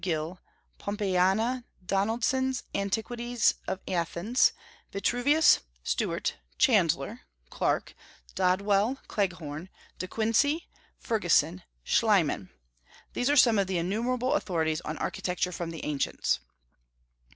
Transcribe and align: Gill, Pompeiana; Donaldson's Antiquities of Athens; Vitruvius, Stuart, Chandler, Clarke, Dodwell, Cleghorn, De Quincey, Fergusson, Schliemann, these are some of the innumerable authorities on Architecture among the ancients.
Gill, 0.03 0.39
Pompeiana; 0.79 1.63
Donaldson's 1.85 2.63
Antiquities 2.73 3.53
of 3.67 3.81
Athens; 3.87 4.51
Vitruvius, 4.91 5.59
Stuart, 5.83 6.37
Chandler, 6.57 7.21
Clarke, 7.51 7.93
Dodwell, 8.33 8.97
Cleghorn, 9.07 9.69
De 9.99 10.07
Quincey, 10.07 10.67
Fergusson, 10.97 11.61
Schliemann, 11.83 12.49
these 13.13 13.29
are 13.29 13.37
some 13.37 13.59
of 13.59 13.67
the 13.67 13.77
innumerable 13.77 14.33
authorities 14.33 14.81
on 14.81 14.97
Architecture 14.97 15.51
among 15.59 15.69
the 15.69 15.85
ancients. 15.85 16.39